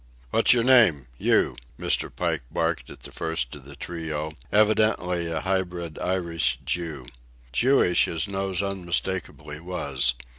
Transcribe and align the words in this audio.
"What's 0.31 0.51
your 0.51 0.63
name—you?" 0.63 1.57
Mr. 1.79 2.09
Pike 2.09 2.41
barked 2.49 2.89
at 2.89 3.01
the 3.01 3.11
first 3.11 3.53
of 3.53 3.65
the 3.65 3.75
trio, 3.75 4.33
evidently 4.51 5.27
a 5.27 5.41
hybrid 5.41 5.99
Irish 5.99 6.57
Jew. 6.65 7.05
Jewish 7.51 8.05
his 8.05 8.27
nose 8.27 8.63
unmistakably 8.63 9.59
was. 9.59 10.15